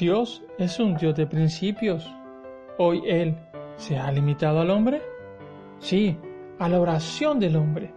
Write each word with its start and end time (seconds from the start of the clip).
Dios 0.00 0.42
es 0.56 0.80
un 0.80 0.96
Dios 0.96 1.14
de 1.14 1.26
principios. 1.26 2.10
¿Hoy 2.78 3.02
Él 3.04 3.36
se 3.76 3.98
ha 3.98 4.10
limitado 4.10 4.60
al 4.60 4.70
hombre? 4.70 5.02
Sí, 5.78 6.16
a 6.58 6.70
la 6.70 6.80
oración 6.80 7.38
del 7.38 7.56
hombre. 7.56 7.92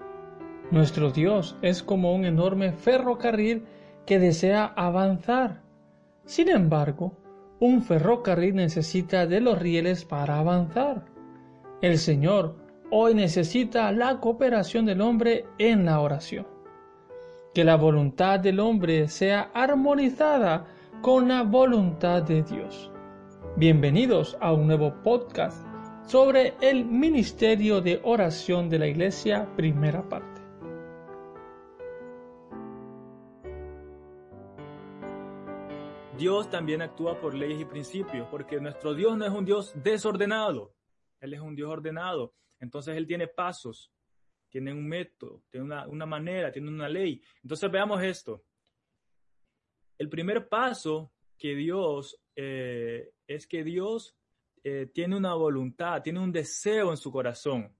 Nuestro 0.69 1.11
Dios 1.11 1.55
es 1.61 1.81
como 1.81 2.13
un 2.13 2.25
enorme 2.25 2.73
ferrocarril 2.73 3.63
que 4.05 4.19
desea 4.19 4.73
avanzar. 4.75 5.61
Sin 6.25 6.49
embargo, 6.49 7.13
un 7.61 7.81
ferrocarril 7.81 8.55
necesita 8.55 9.25
de 9.25 9.39
los 9.39 9.57
rieles 9.57 10.03
para 10.03 10.39
avanzar. 10.39 11.05
El 11.81 11.97
Señor 11.97 12.57
hoy 12.91 13.13
necesita 13.13 13.89
la 13.93 14.19
cooperación 14.19 14.85
del 14.85 14.99
hombre 14.99 15.45
en 15.57 15.85
la 15.85 16.01
oración. 16.01 16.47
Que 17.53 17.63
la 17.63 17.77
voluntad 17.77 18.41
del 18.41 18.59
hombre 18.59 19.07
sea 19.07 19.51
armonizada 19.53 20.65
con 21.03 21.27
la 21.27 21.43
voluntad 21.43 22.23
de 22.23 22.43
Dios. 22.43 22.89
Bienvenidos 23.57 24.37
a 24.39 24.53
un 24.53 24.67
nuevo 24.67 25.03
podcast 25.03 25.61
sobre 26.07 26.53
el 26.61 26.85
ministerio 26.85 27.81
de 27.81 27.99
oración 28.05 28.69
de 28.69 28.79
la 28.79 28.87
iglesia, 28.87 29.53
primera 29.57 30.07
parte. 30.07 30.41
Dios 36.17 36.49
también 36.49 36.81
actúa 36.81 37.19
por 37.19 37.33
leyes 37.33 37.59
y 37.59 37.65
principios, 37.65 38.25
porque 38.31 38.61
nuestro 38.61 38.95
Dios 38.95 39.17
no 39.17 39.25
es 39.25 39.31
un 39.31 39.43
Dios 39.43 39.73
desordenado, 39.75 40.73
Él 41.19 41.33
es 41.33 41.41
un 41.41 41.53
Dios 41.53 41.69
ordenado. 41.69 42.33
Entonces 42.61 42.95
Él 42.95 43.07
tiene 43.07 43.27
pasos, 43.27 43.91
tiene 44.47 44.71
un 44.71 44.87
método, 44.87 45.43
tiene 45.49 45.65
una, 45.65 46.05
manera, 46.05 46.49
tiene 46.49 46.69
una 46.69 46.87
ley. 46.87 47.21
Entonces 47.41 47.69
veamos 47.69 48.01
esto. 48.01 48.41
El 49.97 50.09
primer 50.09 50.49
paso 50.49 51.11
que 51.37 51.55
Dios 51.55 52.19
eh, 52.35 53.11
es 53.27 53.47
que 53.47 53.63
Dios 53.63 54.15
eh, 54.63 54.89
tiene 54.93 55.17
una 55.17 55.33
voluntad, 55.33 56.01
tiene 56.01 56.19
un 56.19 56.31
deseo 56.31 56.91
en 56.91 56.97
su 56.97 57.11
corazón. 57.11 57.75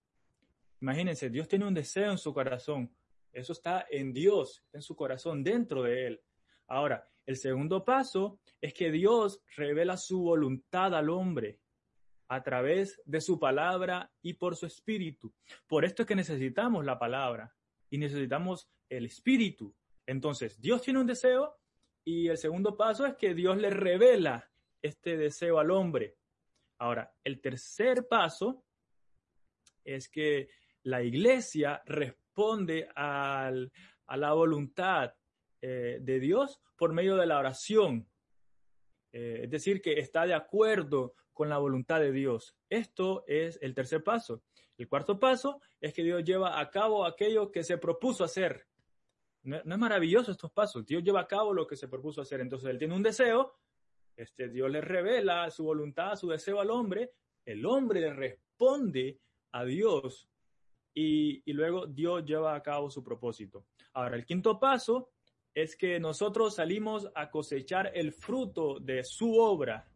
Imagínense, 0.81 1.29
Dios 1.29 1.47
tiene 1.47 1.65
un 1.65 1.73
deseo 1.73 2.11
en 2.11 2.17
su 2.17 2.33
corazón. 2.33 2.93
Eso 3.31 3.53
está 3.53 3.85
en 3.89 4.13
Dios, 4.13 4.63
en 4.73 4.81
su 4.81 4.95
corazón, 4.95 5.43
dentro 5.43 5.83
de 5.83 6.07
Él. 6.07 6.21
Ahora, 6.67 7.09
el 7.25 7.37
segundo 7.37 7.85
paso 7.85 8.39
es 8.59 8.73
que 8.73 8.91
Dios 8.91 9.41
revela 9.55 9.95
su 9.97 10.21
voluntad 10.21 10.93
al 10.93 11.09
hombre 11.09 11.59
a 12.27 12.43
través 12.43 13.01
de 13.05 13.21
su 13.21 13.39
palabra 13.39 14.11
y 14.21 14.33
por 14.33 14.55
su 14.55 14.65
espíritu. 14.65 15.33
Por 15.67 15.85
esto 15.85 16.03
es 16.03 16.07
que 16.07 16.15
necesitamos 16.15 16.83
la 16.83 16.99
palabra 16.99 17.55
y 17.89 17.97
necesitamos 17.97 18.69
el 18.89 19.05
espíritu. 19.05 19.73
Entonces, 20.05 20.59
Dios 20.59 20.81
tiene 20.81 20.99
un 20.99 21.07
deseo 21.07 21.55
y 22.05 22.27
el 22.27 22.37
segundo 22.37 22.75
paso 22.75 23.05
es 23.05 23.15
que 23.15 23.33
Dios 23.33 23.57
le 23.57 23.69
revela 23.69 24.49
este 24.81 25.17
deseo 25.17 25.59
al 25.59 25.71
hombre. 25.71 26.17
Ahora, 26.79 27.13
el 27.23 27.39
tercer 27.39 28.07
paso 28.07 28.65
es 29.83 30.09
que 30.09 30.49
la 30.83 31.01
iglesia 31.01 31.81
responde 31.85 32.89
a 32.95 33.51
la 34.07 34.33
voluntad 34.33 35.13
eh, 35.65 35.99
de 36.01 36.19
Dios 36.19 36.59
por 36.75 36.91
medio 36.91 37.15
de 37.15 37.25
la 37.25 37.39
oración. 37.39 38.09
Eh, 39.13 39.41
es 39.43 39.49
decir, 39.49 39.81
que 39.81 39.93
está 39.93 40.25
de 40.25 40.33
acuerdo 40.33 41.15
con 41.31 41.47
la 41.47 41.57
voluntad 41.57 42.01
de 42.01 42.11
Dios. 42.11 42.57
Esto 42.69 43.23
es 43.27 43.57
el 43.61 43.73
tercer 43.73 44.03
paso. 44.03 44.43
El 44.77 44.89
cuarto 44.89 45.21
paso 45.21 45.61
es 45.79 45.93
que 45.93 46.03
Dios 46.03 46.23
lleva 46.25 46.59
a 46.59 46.69
cabo 46.69 47.05
aquello 47.05 47.49
que 47.49 47.63
se 47.63 47.77
propuso 47.77 48.25
hacer. 48.25 48.67
No, 49.43 49.57
es 49.57 49.65
maravilloso 49.65 50.31
estos 50.31 50.51
pasos. 50.51 50.85
Dios 50.85 51.03
lleva 51.03 51.21
a 51.21 51.27
cabo 51.27 51.53
lo 51.53 51.67
que 51.67 51.75
se 51.75 51.87
propuso 51.87 52.21
hacer. 52.21 52.41
Entonces 52.41 52.69
Él 52.69 52.77
tiene 52.77 52.95
un 52.95 53.03
deseo, 53.03 53.55
este, 54.15 54.49
Dios 54.49 54.69
le 54.69 54.81
revela 54.81 55.49
su 55.49 55.65
voluntad, 55.65 56.15
su 56.15 56.29
deseo 56.29 56.59
al 56.59 56.69
hombre, 56.69 57.11
el 57.45 57.65
hombre 57.65 57.99
le 58.01 58.13
responde 58.13 59.19
a 59.51 59.65
Dios 59.65 60.29
y, 60.93 61.41
y 61.49 61.53
luego 61.53 61.87
Dios 61.87 62.23
lleva 62.25 62.55
a 62.55 62.63
cabo 62.63 62.89
su 62.89 63.03
propósito. 63.03 63.65
Ahora, 63.93 64.15
el 64.15 64.25
quinto 64.25 64.59
paso 64.59 65.11
es 65.53 65.75
que 65.75 65.99
nosotros 65.99 66.55
salimos 66.55 67.09
a 67.13 67.29
cosechar 67.29 67.91
el 67.93 68.11
fruto 68.13 68.79
de 68.79 69.03
su 69.03 69.37
obra. 69.37 69.87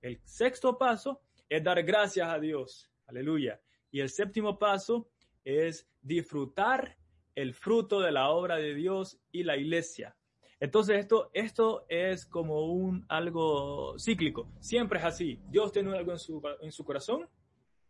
El 0.00 0.20
sexto 0.24 0.76
paso 0.78 1.22
es 1.48 1.62
dar 1.64 1.82
gracias 1.82 2.28
a 2.28 2.38
Dios. 2.38 2.90
Aleluya. 3.06 3.60
Y 3.90 4.00
el 4.00 4.10
séptimo 4.10 4.58
paso 4.58 5.08
es 5.44 5.88
disfrutar 6.02 6.96
el 7.36 7.54
fruto 7.54 8.00
de 8.00 8.10
la 8.10 8.30
obra 8.30 8.56
de 8.56 8.74
Dios 8.74 9.20
y 9.30 9.44
la 9.44 9.56
iglesia. 9.56 10.16
Entonces 10.58 10.98
esto, 10.98 11.30
esto 11.32 11.86
es 11.88 12.26
como 12.26 12.66
un 12.72 13.06
algo 13.08 13.96
cíclico. 13.98 14.50
Siempre 14.58 14.98
es 14.98 15.04
así. 15.04 15.40
Dios 15.48 15.70
tiene 15.70 15.96
algo 15.96 16.10
en 16.10 16.18
su, 16.18 16.42
en 16.60 16.72
su 16.72 16.84
corazón. 16.84 17.28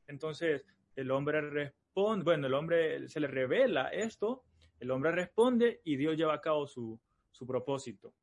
Entonces 0.06 0.66
el 0.94 1.10
hombre 1.10 1.40
responde, 1.40 2.24
bueno, 2.24 2.46
el 2.46 2.52
hombre 2.52 3.08
se 3.08 3.20
le 3.20 3.28
revela 3.28 3.88
esto 3.88 4.44
el 4.78 4.90
hombre 4.90 5.12
responde 5.12 5.80
y 5.84 5.96
Dios 5.96 6.16
lleva 6.16 6.34
a 6.34 6.40
cabo 6.40 6.66
su, 6.66 7.00
propósito. 7.46 8.14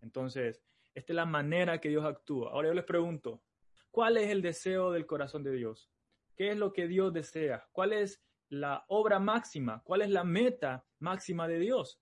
Entonces, 0.00 0.62
esta 0.94 1.12
es 1.12 1.16
la 1.16 1.26
manera 1.26 1.80
que 1.80 1.88
Dios 1.88 2.04
actúa. 2.04 2.50
Ahora 2.50 2.68
yo 2.68 2.74
les 2.74 2.84
pregunto, 2.84 3.42
¿cuál 3.90 4.16
es 4.16 4.30
el 4.30 4.42
deseo 4.42 4.92
del 4.92 5.06
corazón 5.06 5.42
de 5.42 5.52
Dios? 5.52 5.90
¿Qué 6.36 6.50
es 6.50 6.58
lo 6.58 6.72
que 6.72 6.86
Dios 6.86 7.12
desea? 7.12 7.66
¿Cuál 7.72 7.92
es 7.92 8.22
la 8.50 8.84
obra 8.88 9.18
máxima? 9.18 9.82
¿Cuál 9.84 10.02
es 10.02 10.10
la 10.10 10.24
meta 10.24 10.84
máxima 11.00 11.48
de 11.48 11.58
Dios? 11.58 12.00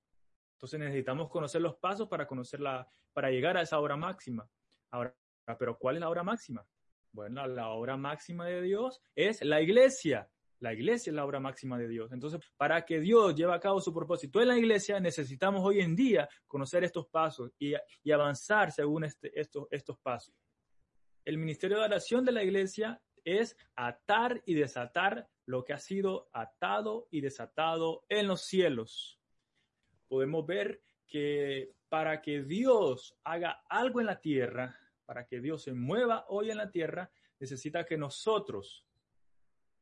Entonces 0.55 0.79
necesitamos 0.79 1.29
conocer 1.29 1.61
los 1.61 1.77
pasos 1.77 2.09
para 2.09 2.27
conocerla, 2.27 2.89
para 3.13 3.31
llegar 3.31 3.57
a 3.57 3.63
esa 3.63 3.79
obra 3.79 3.97
máxima. 3.97 4.49
Ahora, 4.91 5.15
pero 5.59 5.77
¿cuál 5.79 5.97
es 5.97 6.01
la 6.01 6.09
obra 6.09 6.23
máxima? 6.23 6.65
Bueno, 7.11 7.47
la 7.47 7.69
obra 7.71 7.97
máxima 7.97 8.47
de 8.47 8.63
Dios 8.63 9.03
es 9.15 9.43
la 9.45 9.61
iglesia. 9.61 10.31
La 10.61 10.73
iglesia 10.73 11.11
es 11.11 11.17
la 11.17 11.25
obra 11.25 11.41
máxima 11.41 11.77
de 11.77 11.89
Dios. 11.89 12.13
Entonces, 12.13 12.41
para 12.57 12.85
que 12.85 13.01
Dios 13.01 13.35
lleve 13.35 13.53
a 13.53 13.59
cabo 13.59 13.81
su 13.81 13.93
propósito 13.93 14.41
en 14.41 14.49
la 14.49 14.57
iglesia, 14.57 15.01
necesitamos 15.01 15.63
hoy 15.65 15.81
en 15.81 15.97
día 15.97 16.29
conocer 16.47 16.85
estos 16.85 17.09
pasos 17.09 17.51
y, 17.59 17.75
avanzar 18.13 18.71
según 18.71 19.05
este, 19.05 19.39
estos, 19.39 19.67
estos 19.73 19.99
pasos. 19.99 20.35
El 21.25 21.39
ministerio 21.39 21.79
de 21.79 21.85
oración 21.85 22.25
de 22.25 22.33
la 22.33 22.45
iglesia 22.45 23.03
es 23.25 23.57
atar 23.75 24.41
y 24.47 24.55
desatar 24.55 25.29
lo 25.47 25.65
que 25.65 25.73
ha 25.73 25.79
sido 25.79 26.29
atado 26.33 27.09
y 27.11 27.21
desatado 27.21 28.05
en 28.09 28.29
los 28.29 28.43
cielos. 28.43 29.19
Podemos 30.09 30.47
ver 30.47 30.83
que 31.07 31.75
para 31.89 32.23
que 32.23 32.43
Dios 32.43 33.17
haga 33.25 33.63
algo 33.69 34.01
en 34.01 34.07
la 34.07 34.21
tierra, 34.21 34.79
para 35.05 35.27
que 35.27 35.41
Dios 35.41 35.63
se 35.63 35.73
mueva 35.73 36.25
hoy 36.29 36.51
en 36.51 36.57
la 36.57 36.71
tierra, 36.71 37.11
necesita 37.39 37.85
que 37.85 37.99
nosotros 37.99 38.87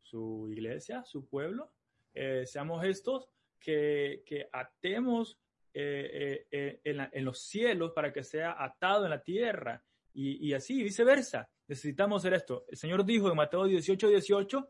su 0.03 0.49
iglesia, 0.51 1.05
su 1.05 1.29
pueblo, 1.29 1.73
eh, 2.15 2.45
seamos 2.47 2.85
estos 2.85 3.29
que, 3.61 4.49
atemos 4.51 5.39
eh, 5.73 6.47
eh, 6.51 6.81
en, 6.83 7.25
los 7.25 7.41
cielos 7.43 7.93
para 7.93 8.13
que 8.13 8.25
sea 8.25 8.57
atado 8.59 9.05
en 9.05 9.11
la 9.11 9.23
tierra 9.23 9.85
y, 10.13 10.49
y, 10.49 10.55
así 10.55 10.83
viceversa. 10.83 11.49
Necesitamos 11.69 12.23
hacer 12.23 12.35
esto. 12.35 12.65
El 12.69 12.77
Señor 12.77 13.05
dijo 13.05 13.31
en 13.31 13.37
Mateo 13.37 13.67
18, 13.67 14.09
18, 14.09 14.69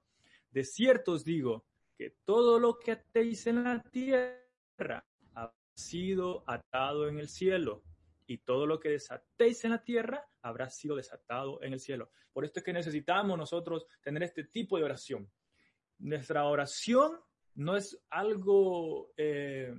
de 0.50 0.64
cierto 0.64 1.12
os 1.12 1.24
digo 1.24 1.64
que 1.96 2.16
todo 2.24 2.58
lo 2.58 2.78
que 2.78 2.92
atéis 2.92 3.46
en 3.46 3.64
la 3.64 3.82
tierra 3.82 5.06
ha 5.34 5.52
sido 5.74 6.44
atado 6.46 7.08
en 7.08 7.18
el 7.18 7.28
cielo 7.28 7.82
y 8.26 8.38
todo 8.38 8.66
lo 8.66 8.78
que 8.78 8.90
desatéis 8.90 9.64
en 9.64 9.72
la 9.72 9.82
tierra 9.82 10.26
habrá 10.42 10.70
sido 10.70 10.96
desatado 10.96 11.62
en 11.62 11.72
el 11.72 11.80
cielo. 11.80 12.10
Por 12.32 12.44
esto 12.44 12.60
es 12.60 12.64
que 12.64 12.72
necesitamos 12.72 13.36
nosotros 13.36 13.86
tener 14.02 14.22
este 14.22 14.44
tipo 14.44 14.78
de 14.78 14.84
oración. 14.84 15.30
Nuestra 15.98 16.44
oración 16.44 17.18
no 17.56 17.76
es 17.76 18.00
algo, 18.08 19.12
eh, 19.16 19.74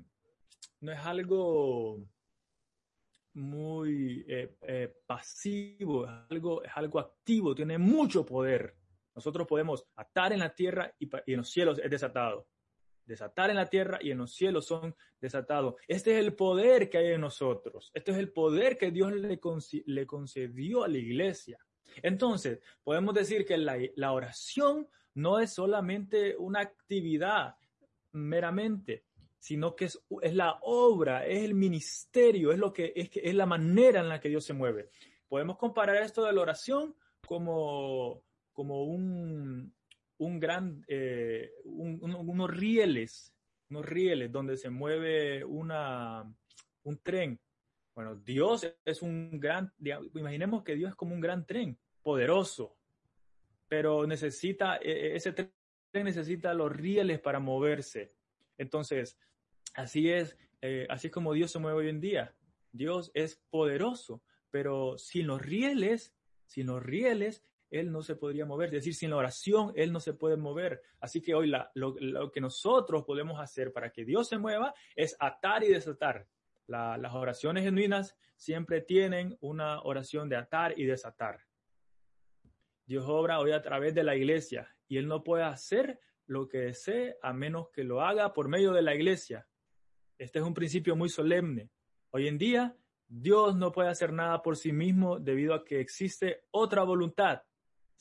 no 0.82 0.92
es 0.92 1.00
algo 1.00 2.06
muy 3.34 4.26
eh, 4.28 4.58
eh, 4.64 4.94
pasivo, 5.06 6.06
es 6.06 6.12
algo, 6.29 6.64
es 6.64 6.72
algo 6.76 7.00
activo, 7.00 7.56
tiene 7.56 7.78
mucho 7.78 8.26
poder. 8.26 8.76
Nosotros 9.16 9.47
podemos 9.47 9.85
atar 9.96 10.34
en 10.34 10.40
la 10.40 10.53
tierra 10.53 10.93
y 10.99 11.09
en 11.34 11.37
los 11.37 11.49
cielos 11.49 11.79
es 11.79 11.90
desatado 11.90 12.47
desatar 13.11 13.49
en 13.49 13.58
la 13.58 13.69
tierra 13.69 13.99
y 14.02 14.11
en 14.11 14.17
los 14.17 14.34
cielos 14.34 14.66
son 14.66 14.96
desatados. 15.19 15.75
Este 15.87 16.13
es 16.13 16.19
el 16.19 16.34
poder 16.34 16.90
que 16.90 16.97
hay 16.97 17.08
en 17.11 17.22
nosotros. 17.22 17.91
Este 17.93 18.11
es 18.11 18.17
el 18.17 18.31
poder 18.31 18.78
que 18.78 18.91
Dios 18.91 19.13
le, 19.13 19.40
concedió 20.08 20.84
a 20.84 20.87
la 20.87 20.97
iglesia. 20.97 21.59
Entonces, 22.02 22.59
podemos 22.84 23.13
decir 23.13 23.46
que 23.46 23.58
la, 23.58 24.11
oración 24.11 24.87
no 25.13 25.40
es 25.40 25.53
solamente 25.53 26.35
una 26.37 26.61
actividad 26.61 27.55
meramente, 28.13 29.03
sino 29.40 29.75
que 29.75 29.85
es, 29.85 29.99
la 30.34 30.59
obra, 30.61 31.25
es 31.25 31.43
el 31.43 31.53
ministerio, 31.53 32.52
es, 32.52 32.59
lo 32.59 32.72
que, 32.72 32.93
es, 32.96 33.09
es 33.13 33.35
la 33.35 33.46
manera 33.46 33.99
en 33.99 34.09
la 34.09 34.19
que 34.19 34.29
Dios 34.29 34.46
se 34.46 34.53
mueve. 34.53 34.90
Podemos 35.28 35.58
comparar 35.58 35.97
esto 35.97 36.23
de 36.23 36.34
la 36.34 36.41
oración 36.41 36.96
como, 37.25 38.23
como 38.61 38.84
un, 38.84 39.73
un 40.19 40.40
gran, 40.40 40.85
eh, 40.87 41.49
unos 41.66 42.52
rieles, 42.52 43.34
unos 43.72 43.84
rieles 43.84 44.31
donde 44.31 44.55
se 44.55 44.69
mueve 44.69 45.43
una, 45.43 46.31
un 46.84 46.97
tren. 46.99 47.40
Bueno, 47.96 48.17
Dios 48.17 48.72
es 48.85 49.02
un 49.02 49.40
gran, 49.40 49.73
imaginemos 50.13 50.63
que 50.63 50.75
Dios 50.75 50.91
es 50.91 50.96
como 50.96 51.16
un 51.16 51.22
gran 51.22 51.43
tren, 51.47 51.75
poderoso, 52.03 52.78
pero 53.67 54.05
necesita, 54.05 54.78
e, 54.78 54.91
e, 54.91 55.16
ese 55.16 55.34
tren 55.34 55.49
necesita 55.91 56.53
los 56.53 56.72
rieles 56.72 57.19
para 57.19 57.40
moverse. 57.40 58.13
Entonces, 58.59 59.17
así 59.73 60.11
es, 60.11 60.37
eh, 60.61 60.85
así 60.87 61.08
es 61.08 61.13
como 61.13 61.34
Dios 61.34 61.49
se 61.49 61.58
mueve 61.58 61.79
hoy 61.79 61.90
en 61.90 61.99
día. 61.99 62.35
Dios 62.72 63.09
es 63.16 63.41
poderoso, 63.49 64.22
pero 64.52 64.99
sin 64.99 65.25
los 65.25 65.41
rieles, 65.41 66.13
sin 66.46 66.67
los 66.67 66.84
rieles, 66.84 67.43
Él 67.72 67.91
no 67.91 68.03
se 68.03 68.16
podría 68.16 68.46
mover. 68.46 68.68
Es 68.68 68.73
decir, 68.73 68.94
sin 68.94 69.09
la 69.09 69.16
oración, 69.16 69.72
Él 69.76 69.91
no 69.91 70.00
se 70.00 70.14
puede 70.14 70.38
mover. 70.38 70.82
Así 71.00 71.22
que 71.22 71.34
hoy 71.34 71.52
lo, 71.73 72.32
que 72.32 72.41
nosotros 72.41 73.03
podemos 73.06 73.40
hacer 73.40 73.72
para 73.72 73.91
que 73.91 74.06
Dios 74.06 74.28
se 74.28 74.38
mueva 74.38 74.73
es 74.96 75.16
atar 75.20 75.64
y 75.64 75.70
desatar 75.70 76.28
las 76.72 77.14
oraciones 77.14 77.64
genuinas 77.64 78.16
siempre 78.35 78.82
tienen 78.82 79.38
una 79.41 79.82
oración 79.82 80.29
de 80.29 80.38
atar 80.38 80.73
y 80.78 80.85
desatar. 80.85 81.41
Dios 82.85 83.06
obra 83.08 83.40
hoy 83.40 83.52
a 83.52 83.62
través 83.62 83.94
de 83.94 84.03
la 84.03 84.16
iglesia 84.16 84.73
y 84.88 84.97
Él 84.97 85.08
no 85.08 85.23
puede 85.23 85.44
hacer 85.44 86.00
lo 86.28 86.47
que 86.47 86.59
desee 86.59 87.18
a 87.22 87.34
menos 87.34 87.70
que 87.72 87.84
lo 87.84 88.02
haga 88.02 88.34
por 88.34 88.47
medio 88.47 88.72
de 88.72 88.82
la 88.82 88.96
iglesia. 88.96 89.47
Este 90.18 90.40
es 90.40 90.46
un 90.46 90.53
principio 90.53 90.96
muy 90.96 91.09
solemne. 91.09 91.70
Hoy 92.12 92.28
en 92.28 92.38
día, 92.38 92.76
Dios 93.08 93.56
no 93.56 93.72
puede 93.72 93.90
hacer 93.90 94.14
nada 94.14 94.41
por 94.41 94.56
sí 94.56 94.72
mismo 94.72 95.20
debido 95.20 95.53
a 95.53 95.66
que 95.66 95.82
existe 95.82 96.46
otra 96.52 96.84
voluntad. 96.84 97.41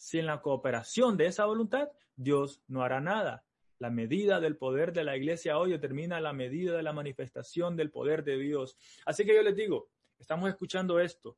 Sin 0.01 0.25
la 0.25 0.41
cooperación 0.41 1.19
de 1.19 1.27
esa 1.27 1.45
voluntad, 1.45 1.91
Dios 2.17 2.63
no 2.69 2.83
hará 2.83 3.03
nada. 3.03 3.45
La 3.79 3.91
medida 3.91 4.41
del 4.41 4.57
poder 4.57 4.95
de 4.95 5.05
la 5.05 5.15
iglesia 5.15 5.59
hoy 5.59 5.73
determina 5.73 6.23
la 6.23 6.33
medida 6.33 6.75
de 6.75 6.83
la 6.83 6.95
manifestación 6.95 7.77
del 7.77 7.91
poder 7.91 8.25
de 8.25 8.39
Dios. 8.39 8.79
Así 9.05 9.27
que 9.27 9.35
yo 9.35 9.43
les 9.43 9.55
digo, 9.55 9.91
estamos 10.19 10.49
escuchando 10.49 10.99
esto. 11.01 11.37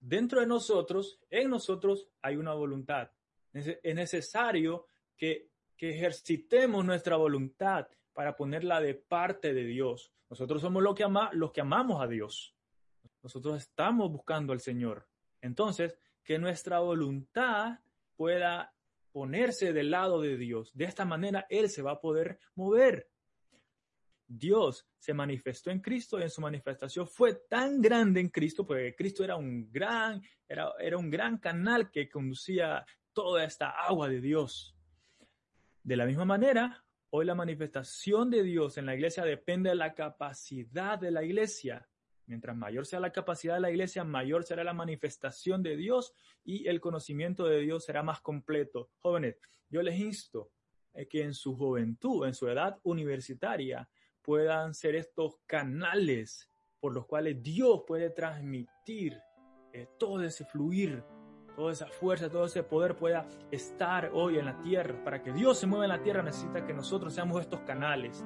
Dentro 0.00 0.40
de 0.40 0.48
nosotros, 0.48 1.20
en 1.30 1.50
nosotros 1.50 2.08
hay 2.20 2.34
una 2.34 2.52
voluntad. 2.52 3.12
Es 3.52 3.94
necesario 3.94 4.88
que, 5.16 5.48
ejercitemos 5.78 6.84
nuestra 6.84 7.14
voluntad 7.14 7.86
para 8.12 8.34
ponerla 8.34 8.80
de 8.80 8.94
parte 8.94 9.54
de 9.54 9.62
Dios. 9.62 10.12
Nosotros 10.28 10.60
somos 10.60 10.82
los 10.82 10.96
que, 10.96 11.06
los 11.34 11.52
que 11.52 11.60
amamos 11.60 12.02
a 12.02 12.08
Dios. 12.08 12.56
Nosotros 13.22 13.56
estamos 13.58 14.10
buscando 14.10 14.52
al 14.52 14.58
Señor. 14.58 15.06
Entonces, 15.40 15.96
que 16.28 16.38
nuestra 16.38 16.80
voluntad 16.80 17.78
pueda 18.14 18.74
ponerse 19.12 19.72
del 19.72 19.90
lado 19.90 20.20
de 20.20 20.36
Dios. 20.36 20.70
De 20.74 20.84
esta 20.84 21.06
manera 21.06 21.46
Él 21.48 21.70
se 21.70 21.80
va 21.80 21.92
a 21.92 22.00
poder 22.02 22.38
mover. 22.54 23.08
Dios 24.26 24.86
se 24.98 25.14
manifestó 25.14 25.70
en 25.70 25.80
Cristo 25.80 26.18
y 26.18 26.24
en 26.24 26.28
su 26.28 26.42
manifestación 26.42 27.08
fue 27.08 27.32
tan 27.48 27.80
grande 27.80 28.20
en 28.20 28.28
Cristo, 28.28 28.66
porque 28.66 28.94
Cristo 28.94 29.24
era 29.24 29.36
un 29.36 29.72
gran, 29.72 30.20
era, 30.46 30.70
era 30.78 30.98
un 30.98 31.08
gran 31.08 31.38
canal 31.38 31.90
que 31.90 32.10
conducía 32.10 32.84
toda 33.14 33.42
esta 33.42 33.70
agua 33.70 34.06
de 34.10 34.20
Dios. 34.20 34.76
De 35.82 35.96
la 35.96 36.04
misma 36.04 36.26
manera, 36.26 36.84
hoy 37.08 37.24
la 37.24 37.34
manifestación 37.34 38.28
de 38.28 38.42
Dios 38.42 38.76
en 38.76 38.84
la 38.84 38.94
iglesia 38.94 39.24
depende 39.24 39.70
de 39.70 39.76
la 39.76 39.94
capacidad 39.94 40.98
de 40.98 41.10
la 41.10 41.24
iglesia. 41.24 41.88
Mientras 42.28 42.54
mayor 42.54 42.86
sea 42.86 43.00
la 43.00 43.10
capacidad 43.10 43.54
de 43.54 43.60
la 43.60 43.70
iglesia, 43.70 44.04
mayor 44.04 44.44
será 44.44 44.62
la 44.62 44.74
manifestación 44.74 45.62
de 45.62 45.76
Dios 45.76 46.14
y 46.44 46.68
el 46.68 46.80
conocimiento 46.80 47.46
de 47.46 47.60
Dios 47.60 47.84
será 47.84 48.02
más 48.02 48.20
completo. 48.20 48.90
Jóvenes, 49.00 49.40
yo 49.70 49.82
les 49.82 49.98
insto 49.98 50.52
que 51.08 51.22
en 51.22 51.32
su 51.32 51.56
juventud, 51.56 52.26
en 52.26 52.34
su 52.34 52.48
edad 52.48 52.78
universitaria, 52.82 53.88
puedan 54.20 54.74
ser 54.74 54.94
estos 54.94 55.38
canales 55.46 56.50
por 56.80 56.94
los 56.94 57.06
cuales 57.06 57.42
Dios 57.42 57.82
puede 57.86 58.10
transmitir 58.10 59.18
eh, 59.72 59.88
todo 59.98 60.22
ese 60.22 60.44
fluir, 60.44 61.02
toda 61.56 61.72
esa 61.72 61.86
fuerza, 61.86 62.30
todo 62.30 62.44
ese 62.44 62.62
poder 62.62 62.96
pueda 62.96 63.26
estar 63.50 64.10
hoy 64.12 64.38
en 64.38 64.44
la 64.44 64.60
tierra. 64.60 65.02
Para 65.02 65.22
que 65.22 65.32
Dios 65.32 65.58
se 65.58 65.66
mueva 65.66 65.86
en 65.86 65.90
la 65.90 66.02
tierra 66.02 66.22
necesita 66.22 66.64
que 66.64 66.74
nosotros 66.74 67.14
seamos 67.14 67.40
estos 67.40 67.60
canales. 67.60 68.24